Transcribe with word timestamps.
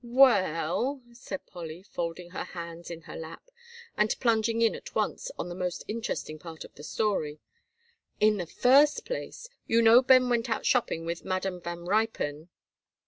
"Well," 0.03 1.03
said 1.13 1.45
Polly, 1.45 1.83
folding 1.83 2.31
her 2.31 2.43
hands 2.43 2.89
in 2.89 3.01
her 3.01 3.15
lap, 3.15 3.51
and 3.95 4.19
plunging 4.19 4.63
in 4.63 4.73
at 4.73 4.95
once 4.95 5.29
on 5.37 5.47
the 5.47 5.53
most 5.53 5.83
interesting 5.87 6.39
part 6.39 6.63
of 6.63 6.73
the 6.73 6.81
story, 6.83 7.39
"in 8.19 8.37
the 8.37 8.47
first 8.47 9.05
place, 9.05 9.47
you 9.67 9.79
know 9.79 10.01
Ben 10.01 10.27
went 10.27 10.49
out 10.49 10.65
shopping 10.65 11.05
with 11.05 11.23
Madam 11.23 11.61
Van 11.61 11.85
Ruypen." 11.85 12.49